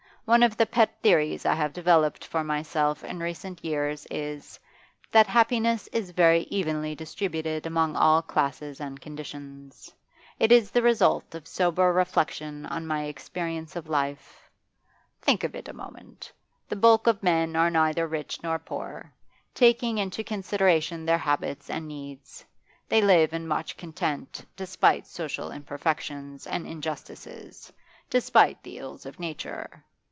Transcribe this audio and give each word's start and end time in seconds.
One 0.25 0.43
of 0.43 0.55
the 0.55 0.67
pet 0.67 1.01
theories 1.01 1.45
I 1.45 1.55
have 1.55 1.73
developed 1.73 2.23
for 2.23 2.43
myself 2.43 3.03
in 3.03 3.19
recent 3.19 3.65
years 3.65 4.05
is, 4.11 4.59
that 5.11 5.25
happiness 5.25 5.87
is 5.87 6.11
very 6.11 6.41
evenly 6.43 6.93
distributed 6.93 7.65
among 7.65 7.95
all 7.95 8.21
classes 8.21 8.79
and 8.79 9.01
conditions. 9.01 9.91
It 10.39 10.51
is 10.51 10.71
the 10.71 10.83
result 10.83 11.33
of 11.35 11.47
sober 11.47 11.91
reflection 11.91 12.67
on 12.67 12.85
my 12.87 13.05
experience 13.05 13.75
of 13.75 13.89
life. 13.89 14.47
Think 15.19 15.43
of 15.43 15.55
it 15.55 15.67
a 15.67 15.73
moment. 15.73 16.31
The 16.69 16.77
bulk 16.77 17.07
of 17.07 17.23
men 17.23 17.55
are 17.55 17.71
neither 17.71 18.07
rich 18.07 18.41
nor 18.43 18.59
poor, 18.59 19.11
taking 19.55 19.97
into 19.97 20.23
consideration 20.23 21.03
their 21.03 21.17
habits 21.17 21.67
and 21.67 21.87
needs; 21.87 22.45
they 22.87 23.01
live 23.01 23.33
in 23.33 23.47
much 23.47 23.75
content, 23.75 24.45
despite 24.55 25.07
social 25.07 25.51
imperfections 25.51 26.45
and 26.47 26.67
injustices, 26.67 27.73
despite 28.09 28.61
the 28.63 28.77
ills 28.77 29.05
of 29.05 29.19
nature. 29.19 29.83